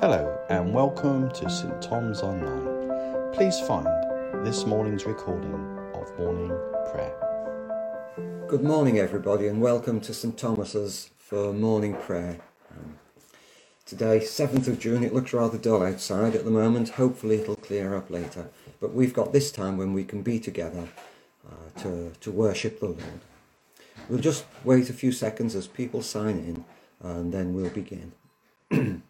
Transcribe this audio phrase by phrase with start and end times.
[0.00, 3.32] Hello and welcome to St Thomas Online.
[3.32, 5.52] Please find this morning's recording
[5.92, 6.56] of morning
[6.92, 7.16] prayer.
[8.46, 12.38] Good morning, everybody, and welcome to St Thomas's for morning prayer.
[12.70, 13.00] Um,
[13.86, 16.90] today, 7th of June, it looks rather dull outside at the moment.
[16.90, 18.50] Hopefully, it'll clear up later.
[18.80, 20.86] But we've got this time when we can be together
[21.44, 23.20] uh, to, to worship the Lord.
[24.08, 26.64] We'll just wait a few seconds as people sign in,
[27.02, 28.12] and then we'll begin.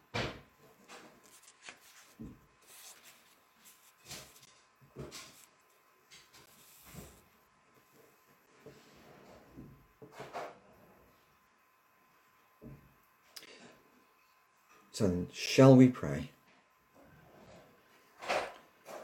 [14.98, 16.30] So, shall we pray?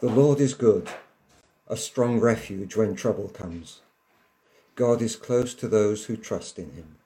[0.00, 0.88] The Lord is good,
[1.68, 3.78] a strong refuge when trouble comes.
[4.74, 6.96] God is close to those who trust in him.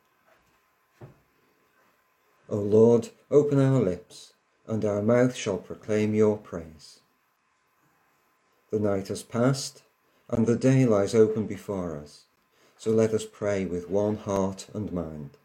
[2.48, 4.32] O Lord, open our lips,
[4.66, 7.00] and our mouth shall proclaim your praise.
[8.70, 9.82] The night has passed,
[10.30, 12.22] and the day lies open before us,
[12.78, 15.36] so let us pray with one heart and mind.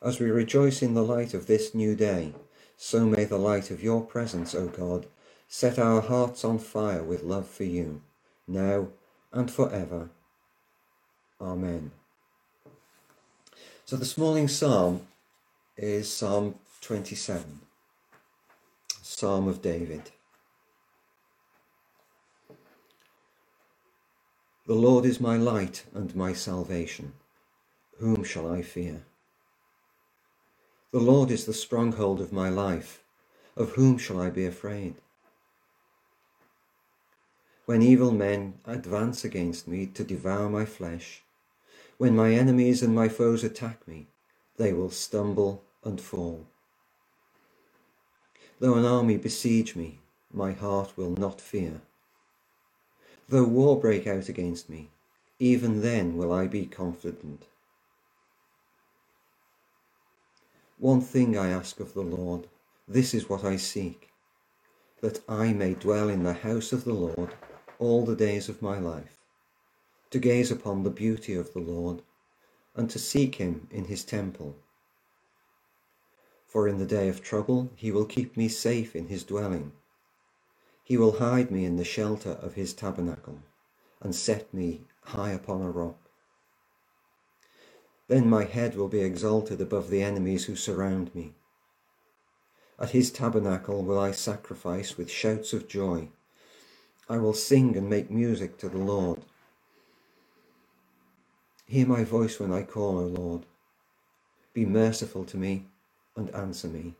[0.00, 2.32] As we rejoice in the light of this new day,
[2.76, 5.06] so may the light of your presence, O God,
[5.48, 8.00] set our hearts on fire with love for you,
[8.46, 8.88] now
[9.32, 10.10] and forever.
[11.40, 11.90] Amen.
[13.84, 15.06] So this morning's psalm
[15.76, 17.60] is Psalm 27,
[19.02, 20.10] Psalm of David.
[24.66, 27.14] The Lord is my light and my salvation.
[27.98, 29.02] Whom shall I fear?
[30.90, 33.02] The Lord is the stronghold of my life.
[33.56, 34.94] Of whom shall I be afraid?
[37.66, 41.22] When evil men advance against me to devour my flesh,
[41.98, 44.06] when my enemies and my foes attack me,
[44.56, 46.46] they will stumble and fall.
[48.58, 49.98] Though an army besiege me,
[50.32, 51.82] my heart will not fear.
[53.28, 54.88] Though war break out against me,
[55.38, 57.44] even then will I be confident.
[60.80, 62.46] One thing I ask of the Lord,
[62.86, 64.10] this is what I seek,
[65.00, 67.34] that I may dwell in the house of the Lord
[67.80, 69.18] all the days of my life,
[70.10, 72.02] to gaze upon the beauty of the Lord,
[72.76, 74.54] and to seek him in his temple.
[76.46, 79.72] For in the day of trouble he will keep me safe in his dwelling.
[80.84, 83.40] He will hide me in the shelter of his tabernacle,
[84.00, 86.07] and set me high upon a rock.
[88.08, 91.34] Then my head will be exalted above the enemies who surround me.
[92.78, 96.08] At his tabernacle will I sacrifice with shouts of joy.
[97.08, 99.20] I will sing and make music to the Lord.
[101.66, 103.46] Hear my voice when I call, O Lord.
[104.54, 105.66] Be merciful to me
[106.16, 106.94] and answer me.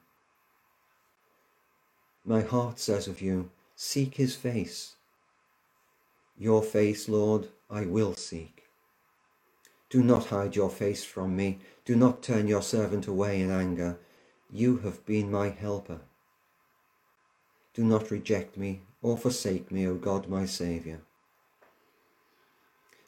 [2.24, 4.96] My heart says of you, Seek his face.
[6.36, 8.57] Your face, Lord, I will seek.
[9.90, 11.60] Do not hide your face from me.
[11.84, 13.98] Do not turn your servant away in anger.
[14.50, 16.00] You have been my helper.
[17.74, 20.98] Do not reject me or forsake me, O God, my Saviour.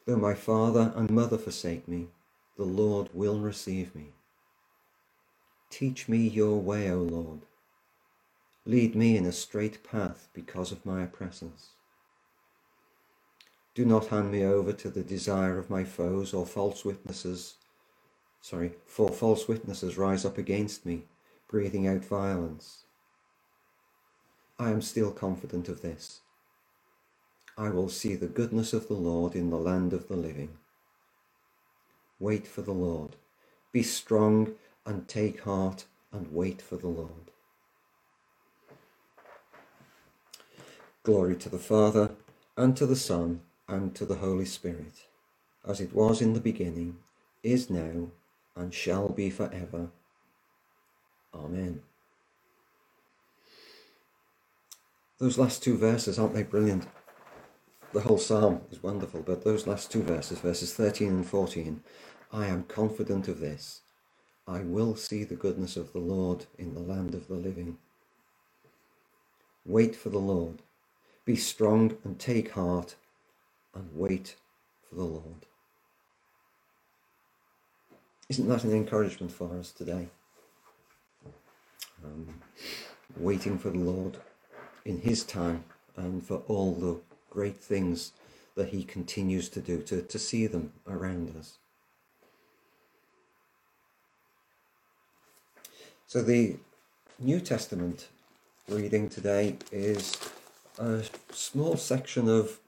[0.07, 2.09] Though my father and mother forsake me,
[2.57, 4.13] the Lord will receive me.
[5.71, 7.41] Teach me your way, O Lord.
[8.67, 11.71] Lead me in a straight path because of my oppressors.
[13.81, 17.55] Do not hand me over to the desire of my foes or false witnesses.
[18.43, 21.05] Sorry, for false witnesses rise up against me,
[21.49, 22.85] breathing out violence.
[24.59, 26.21] I am still confident of this.
[27.57, 30.59] I will see the goodness of the Lord in the land of the living.
[32.19, 33.17] Wait for the Lord.
[33.73, 37.31] Be strong and take heart and wait for the Lord.
[41.03, 42.11] Glory to the Father,
[42.59, 45.07] and to the Son, and to the Holy Spirit,
[45.67, 46.99] as it was in the beginning,
[47.43, 48.09] is now,
[48.57, 49.89] and shall be forever.
[51.33, 51.81] Amen.
[55.19, 56.87] Those last two verses, aren't they brilliant?
[57.93, 61.81] The whole psalm is wonderful, but those last two verses, verses 13 and 14,
[62.33, 63.83] I am confident of this.
[64.49, 67.79] I will see the goodness of the Lord in the land of the living.
[69.65, 70.63] Wait for the Lord.
[71.25, 72.97] Be strong and take heart
[73.75, 74.37] and wait
[74.89, 75.47] for the Lord.
[78.29, 80.09] Isn't that an encouragement for us today?
[82.05, 82.41] Um,
[83.17, 84.19] waiting for the Lord
[84.85, 85.65] in His time
[85.97, 87.01] and for all the
[87.31, 88.13] great things
[88.55, 91.59] that he continues to do, to, to see them around us.
[96.07, 96.57] So the
[97.19, 98.09] New Testament
[98.69, 100.17] reading today is
[100.79, 102.59] a small section of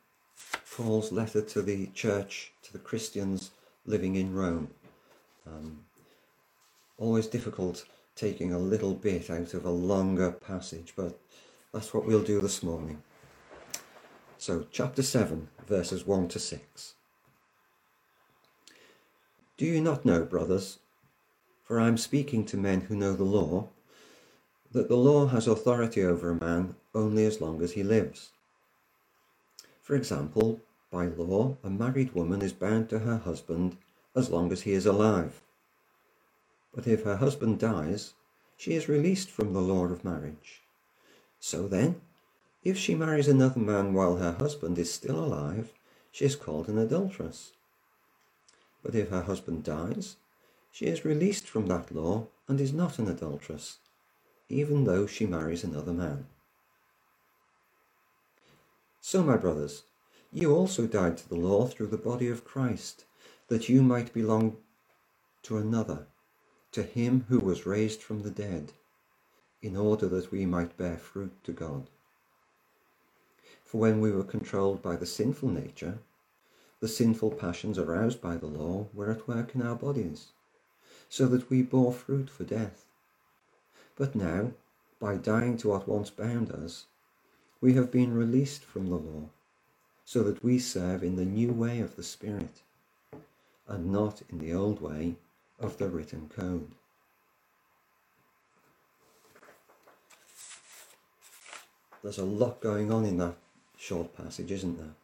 [0.77, 3.51] Paul's letter to the church, to the Christians
[3.85, 4.69] living in Rome.
[5.47, 5.81] Um,
[6.97, 7.85] always difficult
[8.17, 11.19] taking a little bit out of a longer passage, but
[11.73, 13.03] that's what we'll do this morning.
[14.39, 16.95] So, chapter 7, verses 1 to 6.
[19.59, 20.79] Do you not know, brothers,
[21.65, 23.69] for I am speaking to men who know the law,
[24.73, 28.31] that the law has authority over a man only as long as he lives?
[29.83, 33.77] For example, by law, a married woman is bound to her husband
[34.15, 35.43] as long as he is alive.
[36.73, 38.15] But if her husband dies,
[38.57, 40.63] she is released from the law of marriage.
[41.41, 42.01] So then,
[42.63, 45.73] if she marries another man while her husband is still alive,
[46.13, 47.53] she is called an adulteress.
[48.85, 50.17] But if her husband dies,
[50.71, 53.79] she is released from that law and is not an adulteress,
[54.49, 56.27] even though she marries another man.
[59.05, 59.83] So, my brothers,
[60.33, 63.05] you also died to the law through the body of Christ,
[63.49, 64.59] that you might belong
[65.43, 66.07] to another
[66.71, 68.73] to him who was raised from the dead,
[69.61, 71.91] in order that we might bear fruit to God.
[73.65, 75.99] For when we were controlled by the sinful nature,
[76.79, 80.29] the sinful passions aroused by the law were at work in our bodies,
[81.09, 82.87] so that we bore fruit for death.
[83.97, 84.53] But now,
[85.01, 86.87] by dying to what once bound us,
[87.63, 89.29] we have been released from the law,
[90.05, 92.61] so that we serve in the new way of the Spirit,
[93.69, 95.15] and not in the old way
[95.61, 96.73] of the written code.
[102.03, 103.37] There's a lot going on in that
[103.79, 104.97] short passage, isn't there?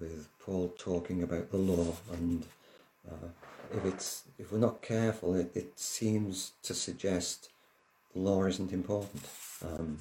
[0.00, 2.46] With Paul talking about the law, and
[3.06, 3.28] uh,
[3.76, 7.50] if it's if we're not careful, it, it seems to suggest
[8.14, 9.22] the law isn't important.
[9.62, 9.98] Um,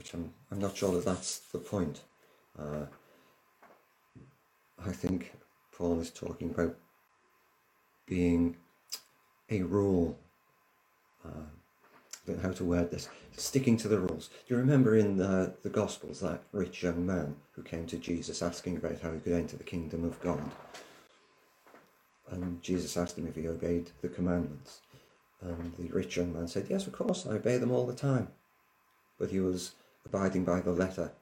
[0.00, 2.00] which I'm I'm not sure that that's the point.
[2.58, 2.86] Uh,
[4.82, 5.34] I think
[5.76, 6.74] Paul is talking about
[8.06, 8.56] being
[9.50, 10.18] a rule.
[11.22, 13.10] Uh, I don't know how to word this.
[13.36, 14.28] Sticking to the rules.
[14.28, 18.40] Do you remember in the, the Gospels that rich young man who came to Jesus
[18.40, 20.50] asking about how he could enter the kingdom of God?
[22.30, 24.80] And Jesus asked him if he obeyed the commandments.
[25.42, 28.28] And the rich young man said, Yes, of course, I obey them all the time.
[29.18, 29.72] But he was
[30.06, 31.12] abiding by the letter,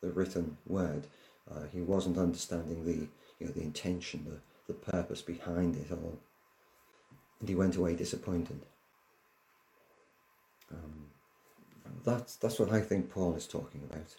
[0.00, 1.06] the written word.
[1.50, 3.08] Uh, he wasn't understanding the,
[3.38, 6.18] you know, the intention, the, the purpose behind it all.
[7.40, 8.60] And he went away disappointed.
[10.72, 11.06] Um,
[12.04, 14.14] that's, that's what I think Paul is talking about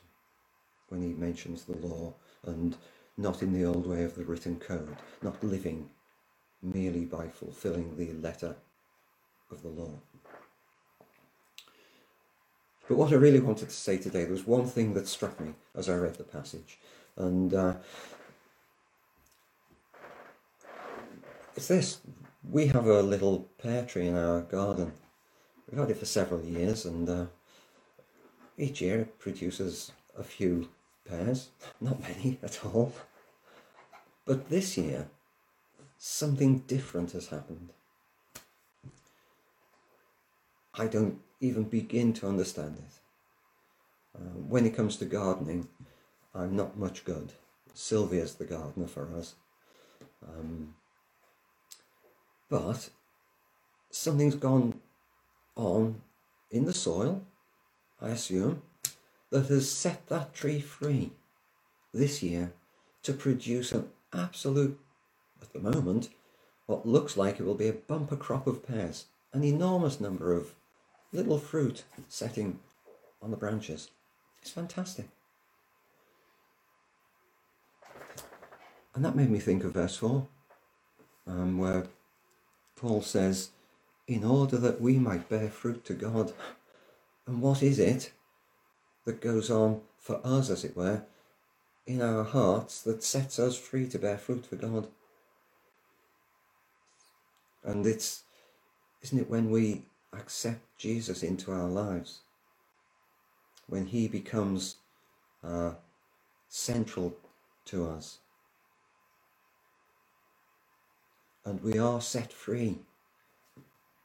[0.89, 2.13] when he mentions the law
[2.45, 2.77] and
[3.17, 5.89] not in the old way of the written code, not living
[6.61, 8.55] merely by fulfilling the letter
[9.51, 9.91] of the law.
[12.87, 15.53] But what I really wanted to say today, there was one thing that struck me
[15.73, 16.77] as I read the passage,
[17.17, 17.73] and uh,
[21.55, 21.99] it's this.
[22.47, 24.93] We have a little pear tree in our garden.
[25.69, 27.25] We've had it for several years, and uh,
[28.57, 30.69] each year it produces a few
[31.09, 31.49] pears,
[31.81, 32.93] not many at all.
[34.25, 35.07] But this year,
[35.97, 37.73] something different has happened.
[40.77, 44.19] I don't even begin to understand it.
[44.19, 45.67] Uh, when it comes to gardening,
[46.33, 47.33] I'm not much good.
[47.73, 49.35] Sylvia's the gardener for us.
[50.25, 50.75] Um,
[52.49, 52.89] but
[53.89, 54.79] something's gone
[55.55, 56.01] on
[56.51, 57.23] in the soil,
[58.01, 58.61] I assume,
[59.29, 61.11] that has set that tree free
[61.93, 62.53] this year
[63.03, 64.79] to produce an absolute,
[65.41, 66.09] at the moment,
[66.65, 70.53] what looks like it will be a bumper crop of pears, an enormous number of
[71.15, 72.59] little fruit setting
[73.21, 73.89] on the branches.
[74.41, 75.07] It's fantastic.
[78.93, 80.27] And that made me think of verse 4,
[81.27, 81.87] um, where
[82.75, 83.49] Paul says,
[84.07, 86.33] in order that we might bear fruit to God.
[87.27, 88.11] And what is it
[89.05, 91.03] that goes on for us, as it were,
[91.87, 94.87] in our hearts that sets us free to bear fruit for God?
[97.63, 98.23] And it's,
[99.01, 99.83] isn't it when we
[100.17, 102.21] accept Jesus into our lives?
[103.67, 104.77] When he becomes
[105.43, 105.73] uh,
[106.49, 107.15] central
[107.65, 108.19] to us?
[111.45, 112.79] and we are set free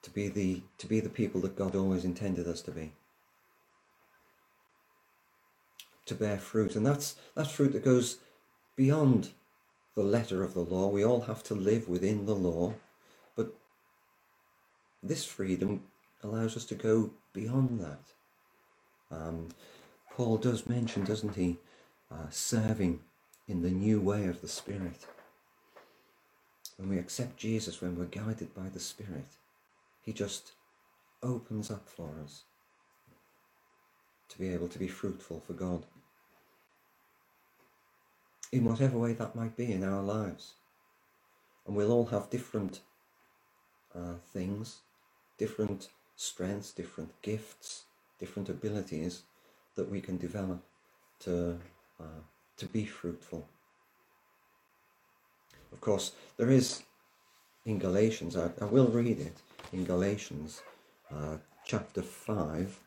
[0.02, 2.92] to be the to be the people that God always intended us to be.
[6.06, 6.76] to bear fruit.
[6.76, 8.18] And that's, that's fruit that goes
[8.76, 9.30] beyond
[9.94, 10.88] the letter of the law.
[10.88, 12.74] We all have to live within the law.
[13.36, 13.54] But
[15.02, 15.82] this freedom
[16.22, 19.16] allows us to go beyond that.
[19.16, 19.48] Um,
[20.14, 21.58] Paul does mention, doesn't he,
[22.10, 23.00] uh, serving
[23.48, 25.06] in the new way of the Spirit.
[26.76, 29.26] When we accept Jesus, when we're guided by the Spirit,
[30.02, 30.52] he just
[31.22, 32.44] opens up for us
[34.28, 35.84] to be able to be fruitful for God.
[38.52, 40.54] In whatever way that might be in our lives.
[41.66, 42.80] And we'll all have different
[43.94, 44.78] uh, things,
[45.38, 45.88] different
[46.20, 47.84] strengths, different gifts,
[48.18, 49.22] different abilities
[49.74, 50.62] that we can develop
[51.18, 51.58] to,
[51.98, 52.20] uh,
[52.58, 53.48] to be fruitful.
[55.72, 56.82] Of course, there is
[57.64, 59.38] in Galatians, I, I will read it
[59.72, 60.60] in Galatians
[61.10, 62.78] uh, chapter 5,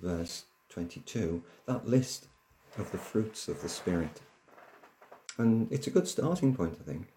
[0.00, 2.28] verse 22, that list
[2.78, 4.22] of the fruits of the Spirit.
[5.36, 7.08] And it's a good starting point, I think.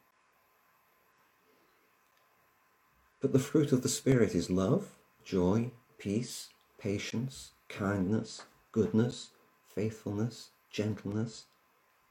[3.22, 4.90] But the fruit of the Spirit is love,
[5.24, 9.30] joy, peace, patience, kindness, goodness,
[9.74, 11.46] faithfulness, gentleness,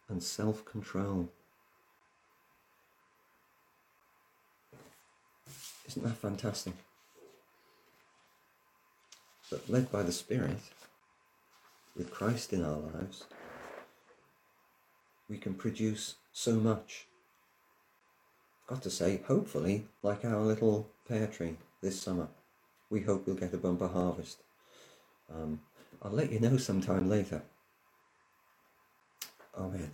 [0.08, 1.28] and self control.
[5.86, 6.74] Isn't that fantastic?
[9.50, 10.58] But led by the Spirit,
[11.96, 13.24] with Christ in our lives,
[15.28, 17.06] we can produce so much.
[18.66, 22.28] Got to say, hopefully, like our little pear tree this summer,
[22.92, 24.42] we hope we'll get a bumper harvest.
[25.34, 25.60] Um,
[26.02, 27.42] I'll let you know sometime later.
[29.58, 29.90] Amen.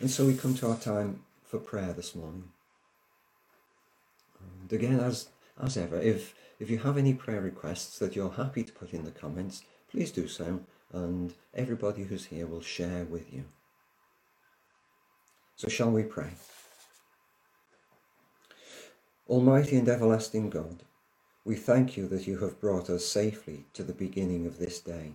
[0.00, 2.50] And so we come to our time for prayer this morning.
[4.40, 5.28] And again, as
[5.60, 9.04] as ever, if if you have any prayer requests that you're happy to put in
[9.04, 10.60] the comments, please do so,
[10.92, 13.44] and everybody who's here will share with you.
[15.54, 16.30] So shall we pray?
[19.28, 20.84] Almighty and everlasting God,
[21.44, 25.12] we thank you that you have brought us safely to the beginning of this day.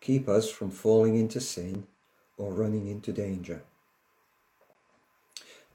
[0.00, 1.86] Keep us from falling into sin
[2.38, 3.62] or running into danger.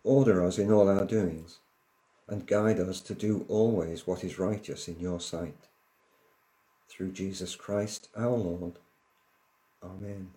[0.04, 1.60] Order us in all our doings,
[2.28, 5.68] and guide us to do always what is righteous in your sight.
[6.90, 8.74] Through Jesus Christ our Lord.
[9.84, 10.32] Amen.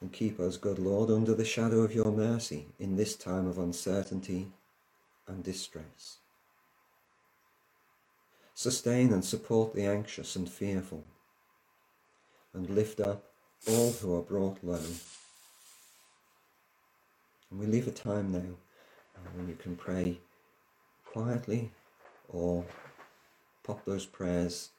[0.00, 3.58] And keep us, good Lord, under the shadow of your mercy in this time of
[3.58, 4.48] uncertainty
[5.26, 6.18] and distress.
[8.54, 11.04] Sustain and support the anxious and fearful,
[12.54, 13.24] and lift up
[13.68, 14.80] all who are brought low.
[17.50, 18.56] And we leave a time now
[19.16, 20.18] uh, when you can pray
[21.04, 21.70] quietly
[22.28, 22.64] or
[23.62, 24.70] pop those prayers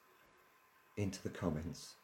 [0.95, 1.96] into the comments.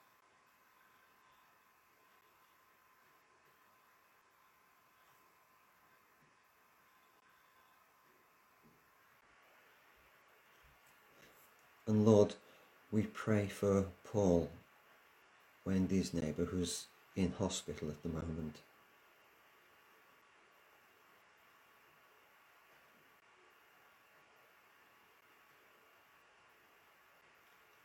[11.86, 12.36] And Lord,
[12.92, 14.50] we pray for Paul,
[15.66, 16.86] Wendy's neighbour, who's
[17.16, 18.58] in hospital at the moment.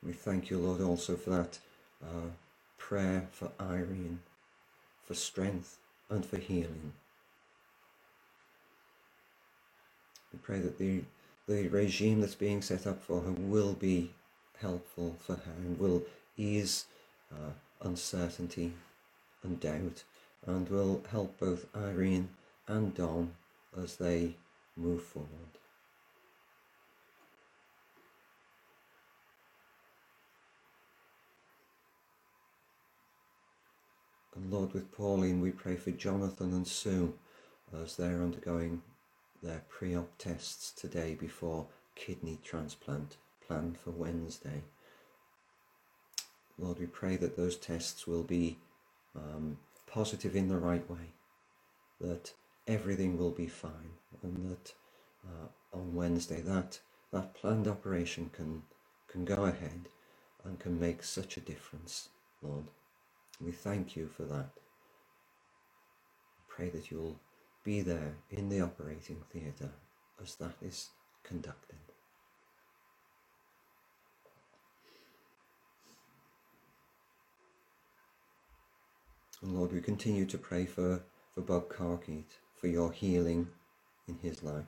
[0.05, 1.59] We thank you, Lord, also for that
[2.03, 2.31] uh,
[2.79, 4.21] prayer for Irene,
[5.05, 5.79] for strength
[6.09, 6.93] and for healing.
[10.33, 11.03] We pray that the,
[11.49, 14.11] the regime that's being set up for her will be
[14.61, 16.03] helpful for her and will
[16.37, 16.85] ease
[17.33, 17.51] uh,
[17.81, 18.73] uncertainty
[19.43, 20.05] and doubt
[20.47, 22.29] and will help both Irene
[22.67, 23.33] and Don
[23.83, 24.37] as they
[24.77, 25.31] move forward.
[34.37, 37.15] And Lord, with Pauline, we pray for Jonathan and Sue
[37.83, 38.83] as they're undergoing
[39.43, 43.17] their pre op tests today before kidney transplant
[43.47, 44.63] planned for Wednesday.
[46.59, 48.59] Lord, we pray that those tests will be
[49.15, 51.13] um, positive in the right way,
[52.01, 52.33] that
[52.67, 53.93] everything will be fine,
[54.23, 54.75] and that
[55.25, 56.81] uh, on Wednesday that
[57.13, 58.63] that planned operation can
[59.09, 59.89] can go ahead
[60.45, 62.09] and can make such a difference,
[62.43, 62.65] Lord.
[63.41, 64.51] We thank you for that.
[66.49, 67.19] Pray that you'll
[67.69, 69.71] be there in the operating theatre
[70.23, 70.89] as that is
[71.23, 71.77] conducted.
[79.43, 81.03] And Lord, we continue to pray for,
[81.35, 83.49] for Bob Carkeet, for your healing
[84.09, 84.65] in his life.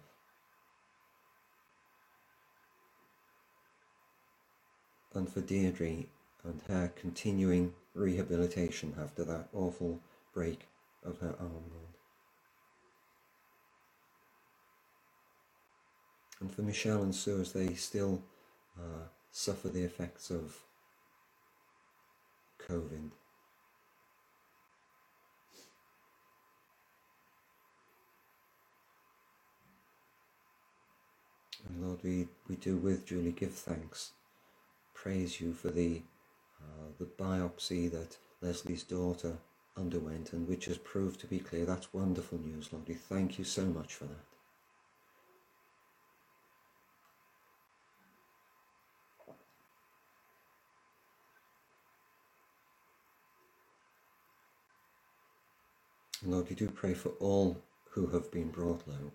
[5.12, 6.04] and for Deirdre
[6.45, 9.99] and her continuing rehabilitation after that awful
[10.33, 10.69] break
[11.02, 11.90] of her arm, Lord.
[16.41, 18.23] And for Michelle and Sue as they still
[18.79, 20.59] uh, suffer the effects of
[22.67, 23.11] COVID.
[31.69, 34.13] And Lord, we, we do with Julie give thanks,
[34.95, 36.03] praise you for the,
[36.61, 39.37] uh, the biopsy that Leslie's daughter
[39.77, 41.65] underwent and which has proved to be clear.
[41.65, 42.89] That's wonderful news, Lord.
[42.89, 44.40] We thank you so much for that.
[56.23, 59.11] Lord, we do pray for all who have been brought low.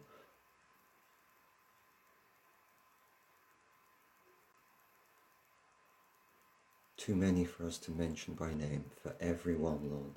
[6.97, 10.15] Too many for us to mention by name for everyone, Lord.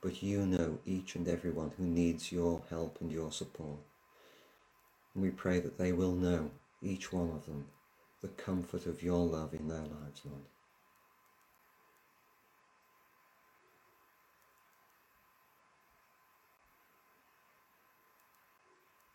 [0.00, 3.78] But you know each and every one who needs your help and your support.
[5.14, 6.50] And we pray that they will know,
[6.82, 7.66] each one of them,
[8.20, 10.42] the comfort of your love in their lives, Lord.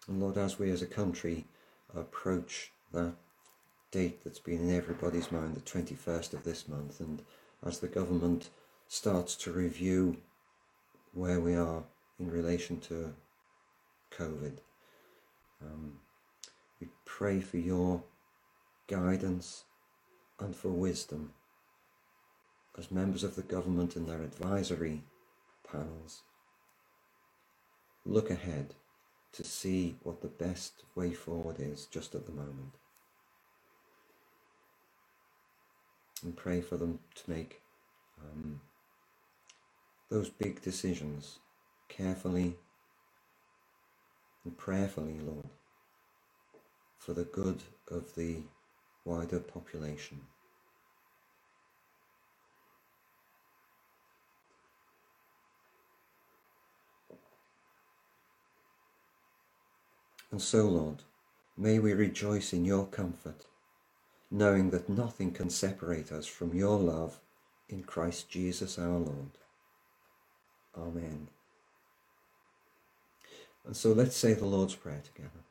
[0.08, 1.46] And Lord, as we as a country
[1.96, 3.14] approach that
[3.92, 7.24] date that's been in everybody's mind, the 21st of this month, and
[7.66, 8.50] as the government
[8.88, 10.18] starts to review
[11.14, 11.84] where we are
[12.20, 13.14] in relation to
[14.12, 14.58] COVID,
[15.62, 15.94] um,
[16.80, 18.04] we pray for your
[18.88, 19.64] guidance
[20.40, 21.34] and for wisdom
[22.78, 25.02] as members of the government and their advisory
[25.70, 26.22] panels.
[28.06, 28.76] Look ahead
[29.36, 32.74] to see what the best way forward is just at the moment.
[36.24, 37.62] And pray for them to make
[38.22, 38.62] um,
[40.10, 41.40] those big decisions
[41.90, 42.56] carefully
[44.46, 45.50] and prayerfully, Lord,
[46.98, 48.38] for the good of the
[49.04, 50.22] wider population.
[60.36, 61.04] And so, Lord,
[61.56, 63.46] may we rejoice in your comfort,
[64.30, 67.22] knowing that nothing can separate us from your love
[67.70, 69.38] in Christ Jesus our Lord.
[70.78, 71.30] Amen.
[73.66, 75.46] And so let's say the Lord's Prayer together.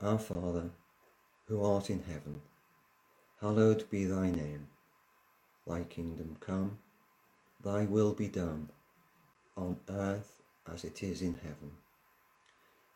[0.00, 0.70] Our Father,
[1.48, 2.42] who art in heaven,
[3.40, 4.68] hallowed be thy name.
[5.66, 6.78] Thy kingdom come,
[7.64, 8.68] thy will be done,
[9.56, 11.72] on earth as it is in heaven.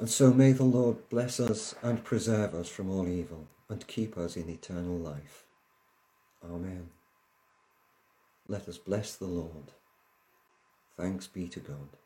[0.00, 4.16] And so may the Lord bless us and preserve us from all evil and keep
[4.16, 5.44] us in eternal life.
[6.42, 6.88] Amen.
[8.48, 9.72] Let us bless the Lord.
[10.96, 11.98] Thanks be to God.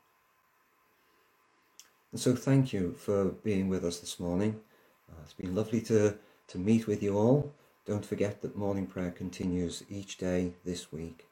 [2.11, 4.61] And so thank you for being with us this morning.
[5.09, 6.17] Uh, it's been lovely to,
[6.49, 7.53] to meet with you all.
[7.87, 11.29] Don't forget that morning prayer continues each day this week.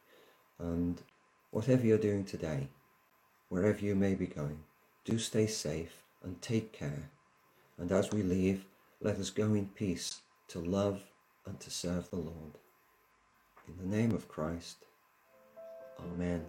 [0.60, 1.02] And
[1.50, 2.68] whatever you're doing today,
[3.48, 4.60] wherever you may be going,
[5.04, 7.10] do stay safe and take care.
[7.78, 8.64] And as we leave,
[9.00, 11.02] let us go in peace to love
[11.46, 12.58] and to serve the Lord.
[13.68, 14.84] In the name of Christ,
[15.98, 16.44] Amen.